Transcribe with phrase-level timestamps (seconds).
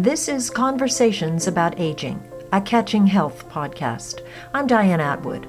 [0.00, 4.26] This is Conversations About Aging, a Catching Health podcast.
[4.54, 5.46] I'm Diane Atwood.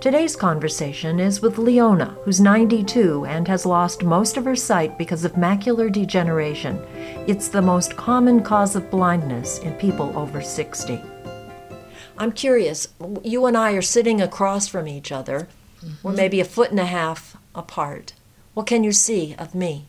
[0.00, 5.24] Today's conversation is with Leona, who's 92 and has lost most of her sight because
[5.24, 6.84] of macular degeneration.
[7.28, 11.00] It's the most common cause of blindness in people over 60.
[12.18, 12.88] I'm curious,
[13.22, 15.46] you and I are sitting across from each other.
[16.02, 16.16] We're mm-hmm.
[16.16, 18.12] maybe a foot and a half apart.
[18.54, 19.84] What can you see of me?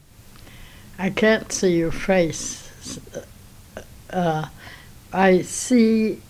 [1.00, 2.70] I can't see your face.
[4.16, 4.48] Uh,
[5.12, 6.22] I see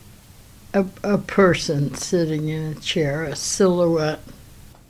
[0.73, 4.21] a, a person sitting in a chair, a silhouette.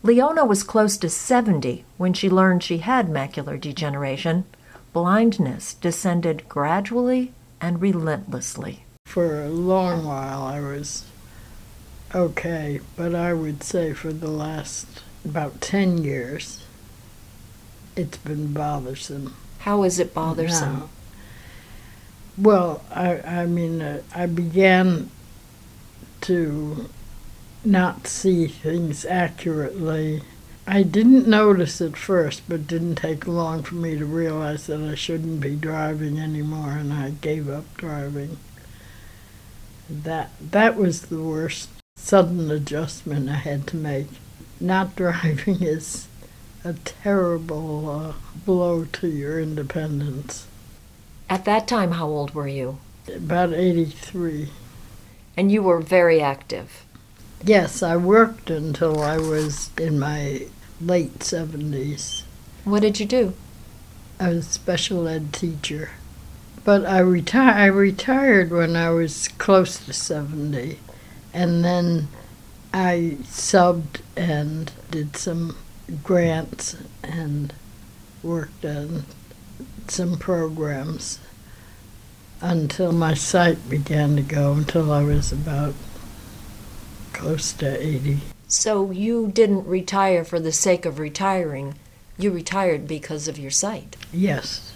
[0.01, 4.45] Leona was close to 70 when she learned she had macular degeneration.
[4.93, 8.85] Blindness descended gradually and relentlessly.
[9.07, 11.03] For a long while, I was
[12.13, 14.87] okay, but I would say for the last
[15.25, 16.63] about 10 years,
[17.97, 19.35] it's been bothersome.
[19.59, 20.79] How is it bothersome?
[20.79, 20.89] Now,
[22.37, 25.09] well, I, I mean, uh, I began
[26.21, 26.89] to
[27.63, 30.21] not see things accurately.
[30.67, 34.95] I didn't notice at first, but didn't take long for me to realize that I
[34.95, 38.37] shouldn't be driving anymore, and I gave up driving.
[39.89, 44.07] That that was the worst sudden adjustment I had to make.
[44.59, 46.07] Not driving is
[46.63, 48.13] a terrible uh,
[48.45, 50.47] blow to your independence.
[51.29, 52.77] At that time, how old were you?
[53.13, 54.49] About 83.
[55.37, 56.85] And you were very active.
[57.43, 60.47] Yes, I worked until I was in my
[60.79, 62.23] late 70s.
[62.63, 63.33] What did you do?
[64.19, 65.91] I was a special ed teacher.
[66.63, 70.79] But I, reti- I retired when I was close to 70.
[71.33, 72.07] And then
[72.73, 75.57] I subbed and did some
[76.03, 77.53] grants and
[78.23, 79.03] worked on
[79.91, 81.19] some programs
[82.41, 85.73] until my sight began to go until I was about
[87.13, 88.19] close to 80.
[88.47, 91.75] So you didn't retire for the sake of retiring.
[92.17, 93.95] You retired because of your sight.
[94.13, 94.73] Yes.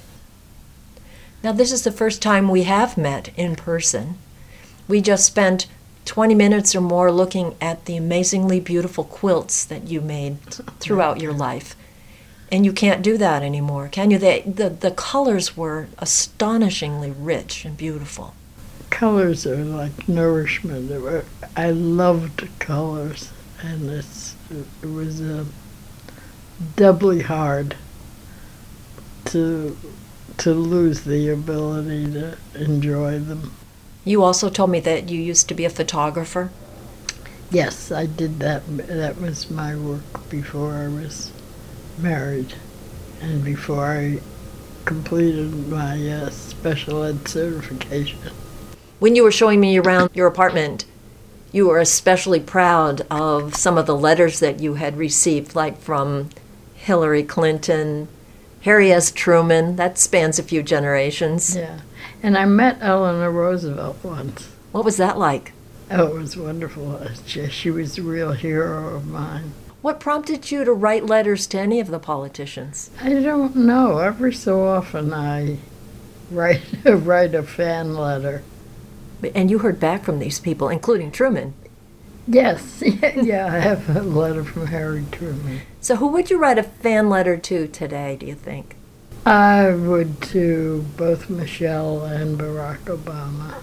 [1.44, 4.18] Now, this is the first time we have met in person.
[4.88, 5.68] We just spent
[6.06, 10.42] 20 minutes or more looking at the amazingly beautiful quilts that you made
[10.80, 11.76] throughout your life.
[12.52, 14.18] And you can't do that anymore, can you?
[14.18, 18.34] They, the, the colors were astonishingly rich and beautiful.
[18.90, 20.90] Colors are like nourishment.
[20.90, 25.46] Were, I loved colors, and it's, it was uh,
[26.76, 27.76] doubly hard
[29.26, 29.78] to
[30.38, 33.52] to lose the ability to enjoy them.
[34.06, 36.50] You also told me that you used to be a photographer.
[37.52, 38.64] Yes, I did that.
[38.88, 41.32] That was my work before I was
[42.02, 42.54] married
[43.22, 44.20] and before I
[44.86, 48.20] completed my uh, special ed certification.
[49.00, 50.86] When you were showing me around your apartment,
[51.52, 56.30] you were especially proud of some of the letters that you had received, like from
[56.76, 58.08] Hillary Clinton,
[58.62, 59.12] Harry S.
[59.12, 59.76] Truman.
[59.76, 61.56] That spans a few generations.
[61.56, 61.82] Yeah.
[62.22, 64.50] And I met Eleanor Roosevelt once.
[64.72, 65.54] What was that like?
[65.92, 67.02] Oh, it was wonderful.
[67.26, 69.54] She was a real hero of mine.
[69.82, 72.90] What prompted you to write letters to any of the politicians?
[73.02, 74.00] I don't know.
[74.00, 75.58] Every so often I
[76.30, 78.44] write write a fan letter.
[79.34, 81.54] And you heard back from these people, including Truman.
[82.28, 82.84] Yes,
[83.16, 85.62] yeah, I have a letter from Harry Truman.
[85.82, 88.76] So, who would you write a fan letter to today, do you think?
[89.26, 93.56] I would to both Michelle and Barack Obama,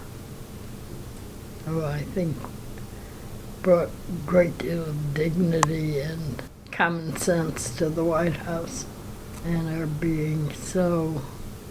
[1.65, 2.35] who I think
[3.67, 3.89] brought
[4.25, 6.41] great deal of dignity and
[6.71, 8.85] common sense to the White House
[9.43, 11.21] and are being so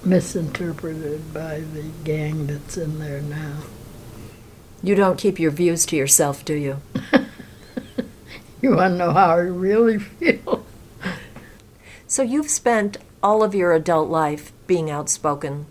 [0.04, 3.60] misinterpreted by the gang that's in there now.
[4.82, 6.82] You don't keep your views to yourself, do you?
[8.60, 10.66] you want to know how I really feel?
[12.06, 15.64] So you've spent all of your adult life being outspoken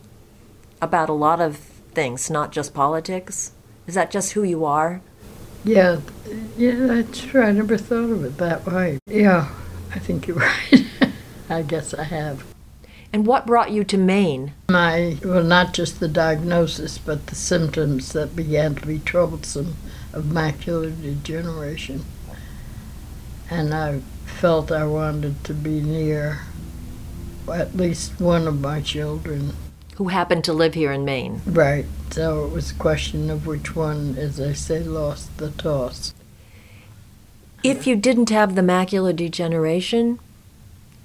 [0.82, 3.52] about a lot of things, not just politics.
[3.86, 5.04] Is that just who you are?
[5.66, 6.00] Yeah,
[6.58, 7.42] yeah, that's true.
[7.42, 9.00] I never thought of it that way.
[9.08, 9.52] Yeah,
[9.94, 10.38] I think you're
[10.72, 10.86] right.
[11.50, 12.46] I guess I have.
[13.12, 14.54] And what brought you to Maine?
[14.70, 19.76] My, well, not just the diagnosis, but the symptoms that began to be troublesome
[20.14, 22.06] of macular degeneration.
[23.50, 26.42] And I felt I wanted to be near
[27.52, 29.54] at least one of my children.
[29.96, 31.42] Who happened to live here in Maine.
[31.46, 31.86] Right.
[32.12, 36.14] So it was a question of which one, as I say, lost the toss.
[37.64, 40.20] If you didn't have the macular degeneration,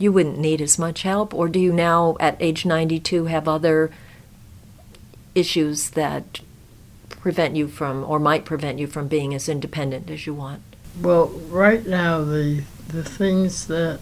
[0.00, 1.32] you wouldn't need as much help?
[1.32, 3.90] Or do you now, at age 92, have other
[5.34, 6.40] issues that
[7.08, 10.62] prevent you from, or might prevent you from being as independent as you want?
[11.00, 14.00] Well, right now, the, the things that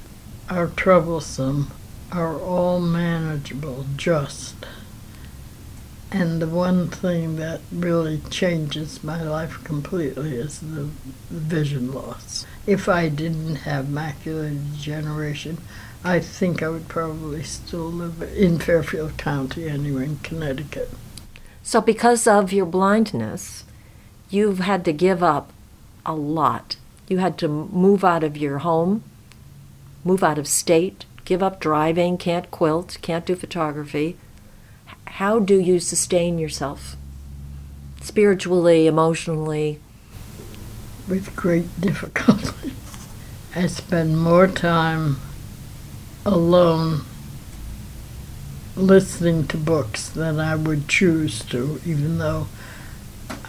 [0.48, 1.70] are troublesome
[2.12, 4.54] are all manageable, just.
[6.10, 10.88] And the one thing that really changes my life completely is the,
[11.30, 12.46] vision loss.
[12.66, 15.58] If I didn't have macular degeneration,
[16.02, 20.90] I think I would probably still live in Fairfield County, anyway, in Connecticut.
[21.62, 23.64] So, because of your blindness,
[24.30, 25.52] you've had to give up
[26.06, 26.76] a lot.
[27.08, 29.02] You had to move out of your home,
[30.04, 34.16] move out of state, give up driving, can't quilt, can't do photography.
[35.12, 36.96] How do you sustain yourself?
[38.00, 39.80] Spiritually, emotionally?
[41.08, 42.72] With great difficulty.
[43.56, 45.16] I spend more time
[46.24, 47.00] alone
[48.76, 52.46] listening to books than I would choose to, even though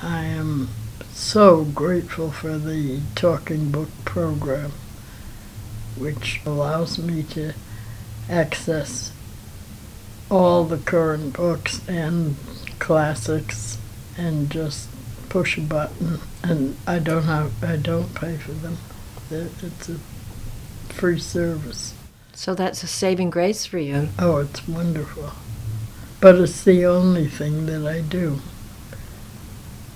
[0.01, 0.69] I am
[1.11, 4.71] so grateful for the talking book program,
[5.95, 7.53] which allows me to
[8.27, 9.11] access
[10.29, 12.35] all the current books and
[12.79, 13.77] classics
[14.17, 14.87] and just
[15.29, 18.77] push a button and I don't have I don't pay for them.
[19.31, 19.99] It's a
[20.93, 21.93] free service.
[22.33, 24.09] So that's a saving grace for you.
[24.17, 25.31] Oh, it's wonderful.
[26.21, 28.39] But it's the only thing that I do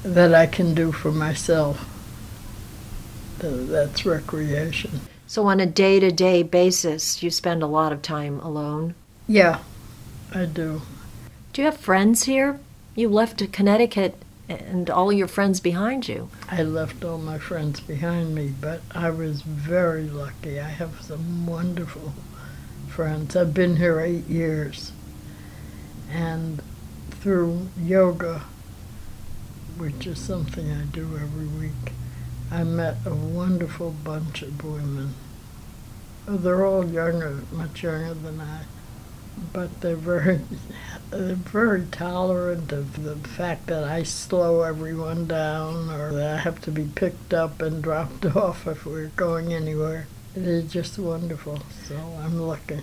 [0.04, 1.90] that I can do for myself.
[3.40, 5.02] That's recreation.
[5.28, 8.94] So, on a day to day basis, you spend a lot of time alone?
[9.28, 9.60] Yeah,
[10.34, 10.82] I do.
[11.54, 12.60] Do you have friends here?
[12.96, 14.16] You left Connecticut
[14.50, 16.30] and all your friends behind you.
[16.50, 20.60] I left all my friends behind me, but I was very lucky.
[20.60, 22.14] I have some wonderful
[22.90, 23.36] friends.
[23.36, 24.92] I've been here eight years.
[26.12, 26.62] And
[27.10, 28.44] through yoga,
[29.78, 31.94] which is something I do every week,
[32.52, 35.14] I met a wonderful bunch of women.
[36.28, 38.62] They're all younger, much younger than I,
[39.52, 40.42] but they're very,
[41.10, 46.62] they're very tolerant of the fact that I slow everyone down or that I have
[46.62, 50.08] to be picked up and dropped off if we're going anywhere.
[50.36, 52.82] It is just wonderful, so I'm lucky.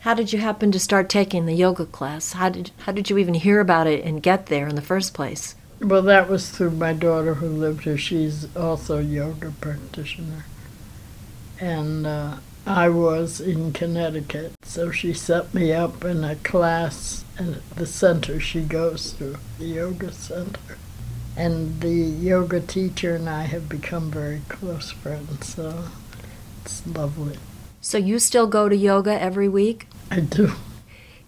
[0.00, 2.32] How did you happen to start taking the yoga class?
[2.32, 5.14] How did how did you even hear about it and get there in the first
[5.14, 5.54] place?
[5.80, 7.96] Well, that was through my daughter who lived here.
[7.96, 10.44] She's also a yoga practitioner.
[11.60, 17.68] And uh, I was in Connecticut, so she set me up in a class at
[17.76, 20.78] the center she goes to, the yoga center.
[21.36, 25.88] And the yoga teacher and I have become very close friends, so
[26.62, 27.36] it's lovely.
[27.82, 29.88] So you still go to yoga every week?
[30.10, 30.52] I do.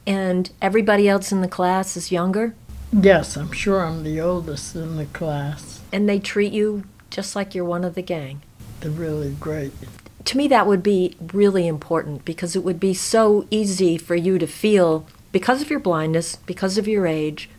[0.06, 2.55] And everybody else in the class is younger?
[2.94, 5.82] Yes, I'm sure I'm the oldest in the class.
[5.93, 8.40] And they treat you just like you're one of the gang?
[8.81, 9.73] They're really great.
[10.26, 14.38] To me, that would be really important because it would be so easy for you
[14.38, 17.50] to feel, because of your blindness, because of your age,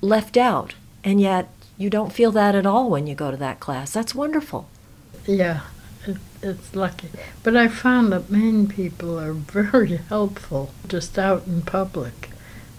[0.00, 0.74] left out.
[1.02, 3.92] And yet, you don't feel that at all when you go to that class.
[3.92, 4.68] That's wonderful.
[5.26, 5.62] Yeah,
[6.06, 7.08] it, it's lucky.
[7.42, 12.30] But I found that Maine people are very helpful just out in public.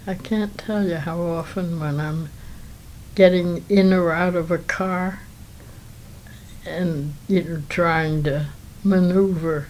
[0.06, 2.30] I can't tell you how often when I'm
[3.14, 5.20] getting in or out of a car
[6.64, 8.46] and you know trying to
[8.84, 9.66] maneuver,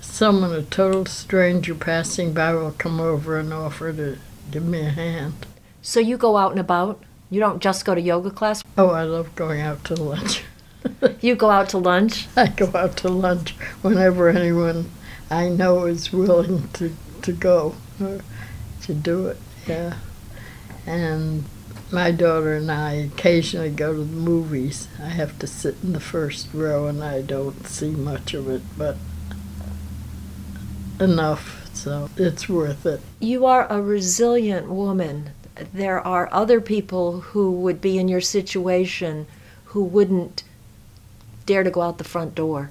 [0.00, 4.18] someone, a total stranger passing by, will come over and offer to
[4.50, 5.46] give me a hand.
[5.82, 7.02] So you go out and about?
[7.30, 8.62] You don't just go to yoga class?
[8.76, 10.42] Oh, I love going out to lunch.
[11.20, 12.26] you go out to lunch?
[12.36, 13.52] I go out to lunch
[13.82, 14.90] whenever anyone
[15.30, 18.18] I know is willing to, to go uh,
[18.82, 19.36] to do it.
[19.66, 19.96] Yeah.
[20.86, 21.44] And
[21.90, 24.88] my daughter and I occasionally go to the movies.
[25.00, 28.62] I have to sit in the first row and I don't see much of it,
[28.76, 28.96] but
[31.00, 33.00] enough, so it's worth it.
[33.20, 35.30] You are a resilient woman.
[35.72, 39.26] There are other people who would be in your situation
[39.66, 40.42] who wouldn't
[41.48, 42.70] dare to go out the front door?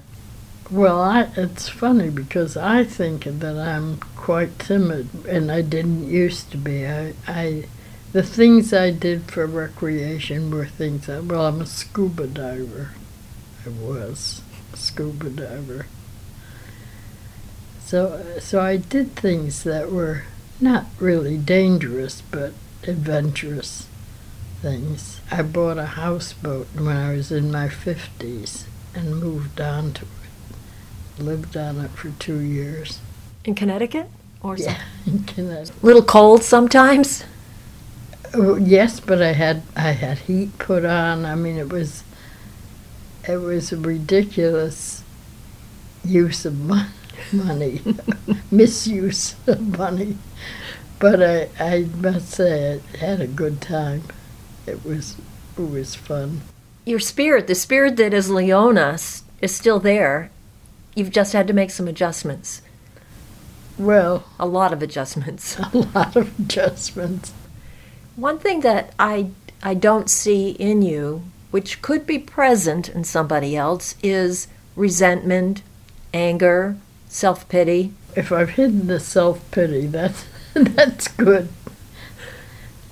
[0.70, 6.50] Well, I, it's funny because I think that I'm quite timid, and I didn't used
[6.52, 6.86] to be.
[6.86, 7.64] I, I,
[8.12, 12.92] the things I did for recreation were things that, well, I'm a scuba diver.
[13.66, 15.86] I was a scuba diver.
[17.80, 20.24] So, so I did things that were
[20.60, 22.52] not really dangerous, but
[22.86, 23.86] adventurous
[24.60, 25.20] things.
[25.30, 31.22] I bought a houseboat when I was in my 50s and moved on to it.
[31.22, 33.00] Lived on it for two years.
[33.44, 34.08] In Connecticut?
[34.42, 35.82] Or yeah, in Connecticut.
[35.82, 37.24] Little cold sometimes?
[38.60, 41.24] Yes, but I had I had heat put on.
[41.24, 42.04] I mean, it was
[43.26, 45.02] it was a ridiculous
[46.04, 46.90] use of mon-
[47.32, 47.80] money,
[48.50, 50.16] misuse of money.
[50.98, 54.02] But I I must say I had a good time.
[54.66, 55.16] It was
[55.56, 56.42] it was fun.
[56.84, 58.98] Your spirit, the spirit that is Leona,
[59.42, 60.30] is still there.
[60.94, 62.62] You've just had to make some adjustments,
[63.78, 65.58] Well, a lot of adjustments.
[65.72, 67.32] a lot of adjustments.
[68.18, 69.30] One thing that I
[69.62, 71.22] I don't see in you,
[71.52, 75.62] which could be present in somebody else, is resentment,
[76.12, 76.76] anger,
[77.08, 77.92] self-pity.
[78.16, 81.48] If I've hidden the self pity, that's that's good.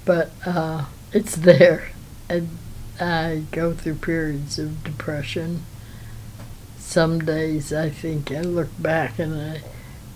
[0.05, 1.91] But uh, it's there,
[2.29, 2.57] and
[3.01, 5.65] I go through periods of depression.
[6.79, 9.63] Some days I think I look back and I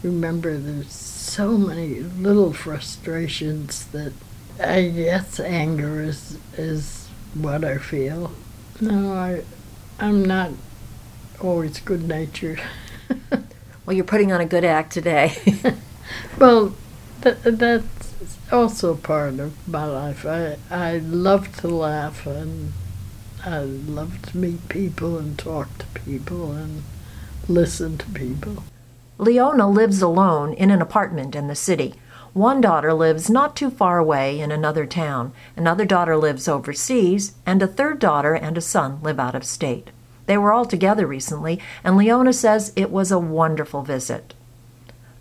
[0.05, 4.13] remember there's so many little frustrations that
[4.61, 8.33] I guess anger is is what I feel.
[8.81, 9.43] No, I
[9.99, 10.51] I'm not
[11.41, 12.61] always good natured.
[13.87, 15.37] Well, you're putting on a good act today.
[16.39, 16.75] Well,
[17.23, 18.15] th- that's
[18.53, 20.25] also part of my life.
[20.27, 22.73] I I love to laugh and
[23.45, 26.83] I love to meet people and talk to people and
[27.49, 28.65] listen to people.
[29.19, 31.95] Leona lives alone in an apartment in the city.
[32.33, 37.61] One daughter lives not too far away in another town, another daughter lives overseas, and
[37.61, 39.91] a third daughter and a son live out of state.
[40.27, 44.33] They were all together recently, and Leona says it was a wonderful visit.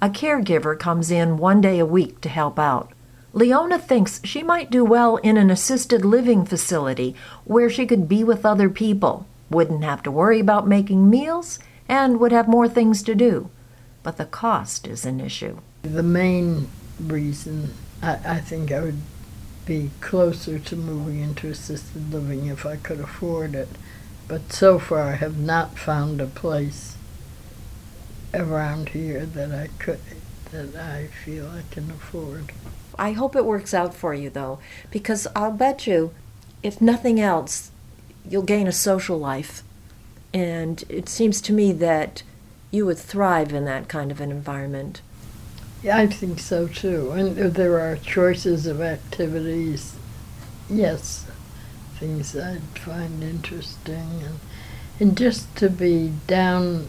[0.03, 2.91] A caregiver comes in one day a week to help out.
[3.33, 8.23] Leona thinks she might do well in an assisted living facility where she could be
[8.23, 13.01] with other people, wouldn't have to worry about making meals, and would have more things
[13.01, 13.49] to do.
[14.03, 15.57] But the cost is an issue.
[15.81, 16.67] The main
[16.99, 19.01] reason I, I think I would
[19.65, 23.69] be closer to moving into assisted living if I could afford it.
[24.27, 26.95] But so far I have not found a place
[28.33, 29.99] around here that I could
[30.51, 32.51] that I feel I can afford.
[32.97, 34.59] I hope it works out for you, though,
[34.91, 36.11] because I'll bet you,
[36.63, 37.71] if nothing else,
[38.27, 39.63] you'll gain a social life.
[40.33, 42.23] And it seems to me that
[42.71, 45.01] you would thrive in that kind of an environment.
[45.81, 47.11] Yeah, I think so too.
[47.11, 49.95] And if there are choices of activities,
[50.69, 51.25] yes,
[51.97, 54.39] things I'd find interesting, and
[54.99, 56.87] and just to be down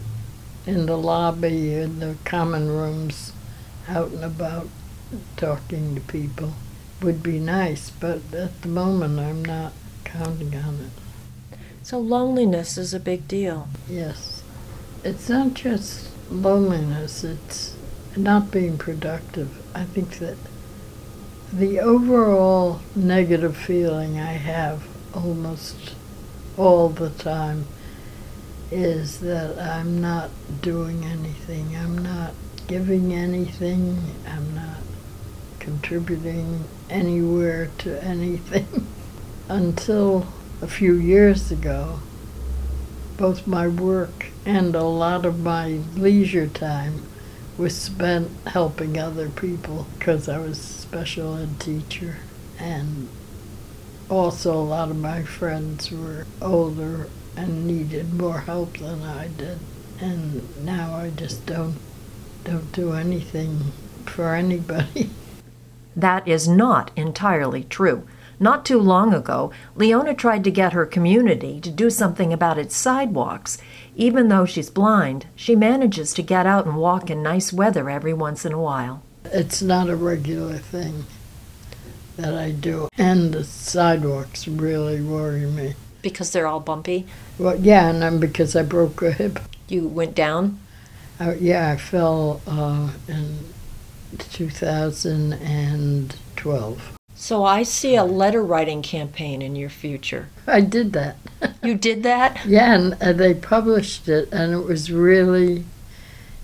[0.67, 3.31] in the lobby in the common rooms,
[3.87, 4.67] out and about,
[5.37, 6.53] talking to people,
[7.01, 7.89] would be nice.
[7.89, 9.71] But at the moment, I'm not
[10.03, 11.57] counting on it.
[11.83, 13.69] So loneliness is a big deal.
[13.89, 14.43] Yes,
[15.03, 17.75] it's not just loneliness; it's
[18.17, 19.49] not being productive.
[19.75, 20.37] I think that
[21.51, 25.95] the overall negative feeling I have almost
[26.57, 27.65] all the time
[28.71, 30.29] is that I'm not
[30.61, 31.75] doing anything.
[31.75, 32.33] I'm not
[32.67, 34.15] giving anything.
[34.25, 34.77] I'm not
[35.59, 38.87] contributing anywhere to anything.
[39.49, 40.27] Until
[40.61, 41.99] a few years ago,
[43.17, 47.03] both my work and a lot of my leisure time
[47.61, 52.15] was spent helping other people because I was a special ed teacher.
[52.57, 53.07] And
[54.09, 59.59] also, a lot of my friends were older and needed more help than I did.
[59.99, 61.75] And now I just don't
[62.43, 63.71] don't do anything
[64.07, 65.11] for anybody.
[65.95, 68.07] That is not entirely true.
[68.41, 72.75] Not too long ago, Leona tried to get her community to do something about its
[72.75, 73.59] sidewalks.
[73.95, 78.15] Even though she's blind, she manages to get out and walk in nice weather every
[78.15, 79.03] once in a while.
[79.25, 81.05] It's not a regular thing
[82.17, 82.87] that I do.
[82.97, 85.75] And the sidewalks really worry me.
[86.01, 87.05] Because they're all bumpy?
[87.37, 89.37] Well, yeah, and then because I broke a hip.
[89.67, 90.59] You went down?
[91.19, 93.37] I, yeah, I fell uh, in
[94.17, 96.97] 2012.
[97.21, 100.29] So I see a letter writing campaign in your future.
[100.47, 101.17] I did that.
[101.63, 102.43] You did that?
[102.47, 105.65] Yeah, and uh, they published it, and it was really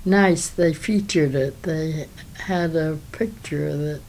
[0.06, 0.48] nice.
[0.48, 1.64] They featured it.
[1.64, 2.06] They
[2.46, 4.02] had a picture that,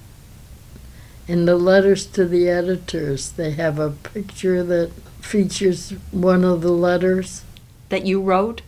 [1.26, 6.72] in the letters to the editors, they have a picture that features one of the
[6.72, 7.44] letters.
[7.88, 8.60] That you wrote?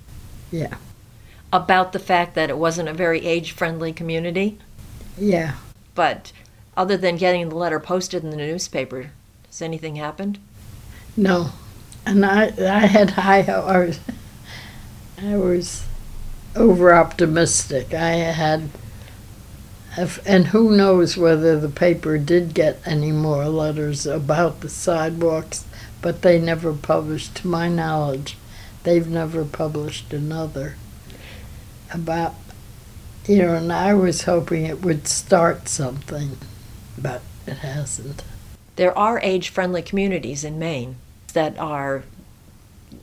[0.51, 0.77] Yeah.
[1.53, 4.59] About the fact that it wasn't a very age friendly community?
[5.19, 5.57] Yeah.
[5.95, 6.33] But
[6.81, 9.11] other than getting the letter posted in the newspaper,
[9.47, 10.39] has anything happened?
[11.15, 11.51] No.
[12.07, 14.01] And I, I had high ho- I was,
[15.23, 15.85] I was
[16.57, 17.93] over optimistic.
[17.93, 18.71] I had
[20.25, 25.67] and who knows whether the paper did get any more letters about the sidewalks,
[26.01, 28.39] but they never published, to my knowledge,
[28.85, 30.77] they've never published another
[31.93, 32.35] about,
[33.27, 36.39] you know, and I was hoping it would start something,
[37.01, 38.23] but it hasn't.
[38.77, 40.97] There are age friendly communities in Maine
[41.33, 42.05] that are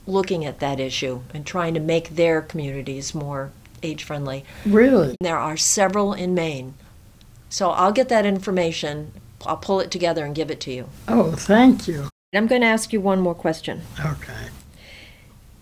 [0.06, 3.52] looking at that issue and trying to make their communities more
[3.82, 4.44] age friendly.
[4.66, 5.16] Really?
[5.20, 6.74] There are several in Maine.
[7.48, 9.12] So I'll get that information,
[9.46, 10.88] I'll pull it together and give it to you.
[11.06, 12.08] Oh, thank you.
[12.34, 13.82] I'm going to ask you one more question.
[13.98, 14.48] Okay.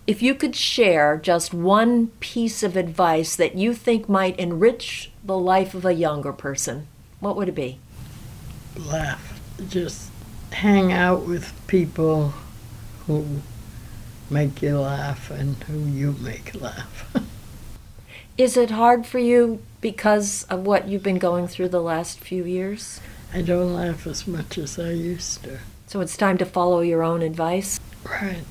[0.05, 5.37] If you could share just one piece of advice that you think might enrich the
[5.37, 6.87] life of a younger person,
[7.19, 7.79] what would it be?
[8.77, 9.39] Laugh.
[9.69, 10.11] Just
[10.51, 12.33] hang out with people
[13.05, 13.41] who
[14.29, 17.15] make you laugh and who you make laugh.
[18.37, 22.45] Is it hard for you because of what you've been going through the last few
[22.45, 22.99] years?
[23.33, 25.59] I don't laugh as much as I used to.
[25.87, 27.79] So it's time to follow your own advice?
[28.03, 28.43] Right.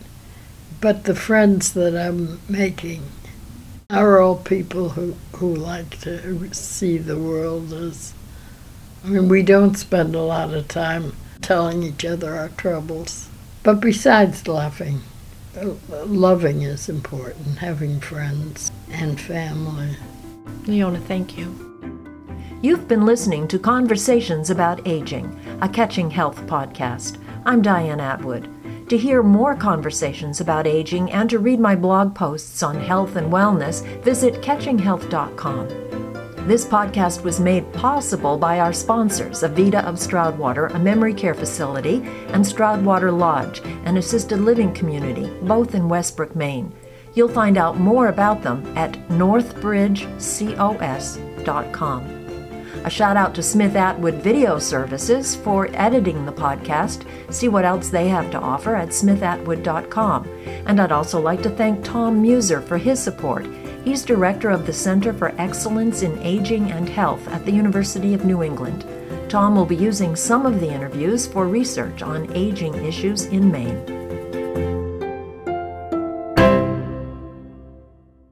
[0.80, 3.02] But the friends that I'm making
[3.90, 8.12] are all people who, who like to see the world as.
[9.06, 13.28] I mean, we don't spend a lot of time telling each other our troubles.
[13.62, 15.00] But besides laughing,
[15.88, 19.96] loving is important, having friends and family.
[20.66, 21.54] Leona, thank you.
[22.62, 27.22] You've been listening to Conversations About Aging, a Catching Health podcast.
[27.44, 28.50] I'm Diane Atwood.
[28.90, 33.32] To hear more conversations about aging and to read my blog posts on health and
[33.32, 36.05] wellness, visit catchinghealth.com.
[36.46, 41.96] This podcast was made possible by our sponsors, Avita of Stroudwater, a memory care facility,
[42.28, 46.72] and Stroudwater Lodge, an assisted living community, both in Westbrook, Maine.
[47.14, 52.06] You'll find out more about them at northbridgecos.com.
[52.84, 57.04] A shout out to Smith Atwood Video Services for editing the podcast.
[57.34, 60.28] See what else they have to offer at smithatwood.com.
[60.66, 63.44] And I'd also like to thank Tom Meuser for his support.
[63.86, 68.24] He's director of the Center for Excellence in Aging and Health at the University of
[68.24, 68.84] New England.
[69.28, 74.05] Tom will be using some of the interviews for research on aging issues in Maine.